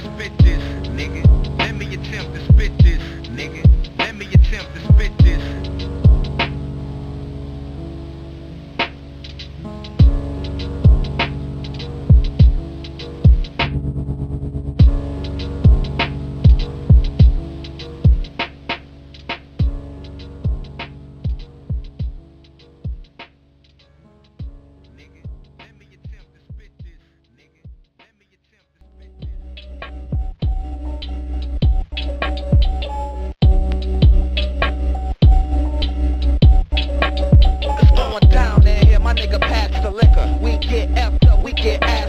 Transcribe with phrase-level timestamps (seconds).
[0.00, 1.22] spit this, nigga.
[1.58, 3.62] Let me attempt to spit this, nigga.
[3.98, 6.09] Let me attempt to spit this.
[41.62, 41.99] get out.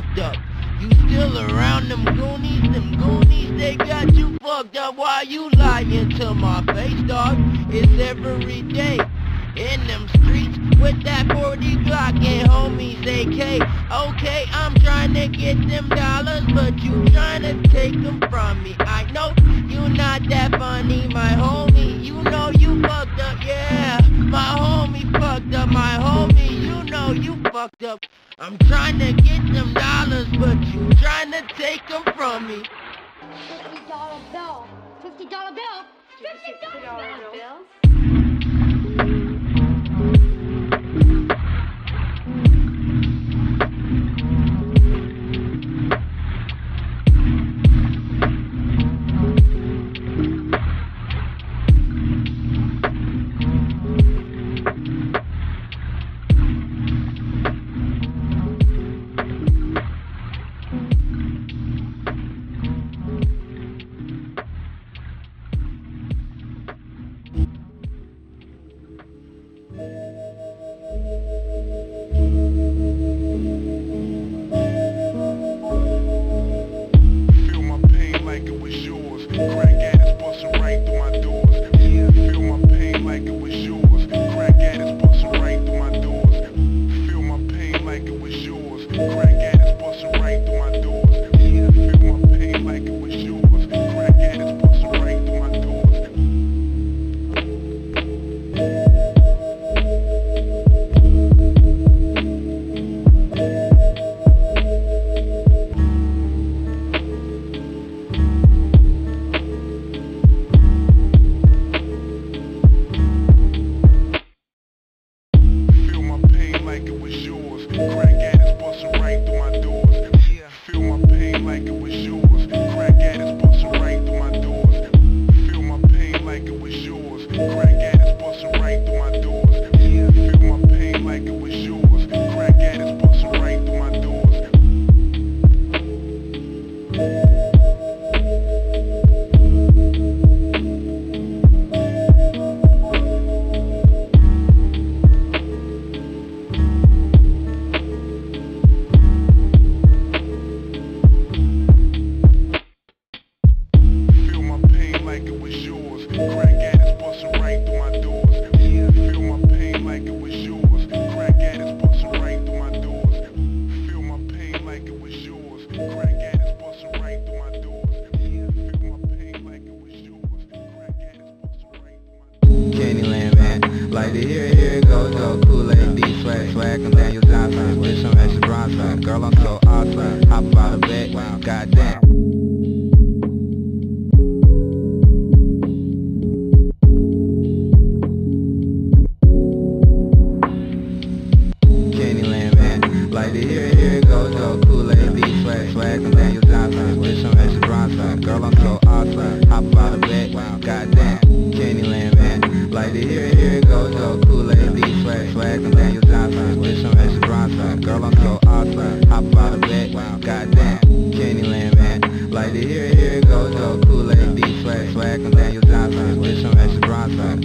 [0.00, 0.36] Fucked up.
[0.80, 4.96] You still around them goonies, them goonies, they got you fucked up.
[4.96, 7.36] Why you lying to my face, dog?
[7.70, 8.98] It's every day
[9.56, 13.60] in them streets with that 40 Glock and homies AK.
[14.08, 18.76] Okay, I'm trying to get them dollars, but you trying to take them from me.
[18.80, 19.34] I know
[19.68, 22.02] you not that funny, my homie.
[22.02, 24.00] You know you fucked up, yeah.
[24.08, 26.60] My homie fucked up, my homie.
[26.62, 28.00] You know you fucked up.
[28.38, 32.62] I'm trying to get them dollars, but you trying to take them from me.
[33.48, 34.66] Fifty dollar bill.
[35.02, 35.84] Fifty dollar bill.
[36.20, 37.79] Fifty dollar bill.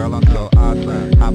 [0.00, 1.12] Girl, I'm so awesome.
[1.18, 1.34] Hop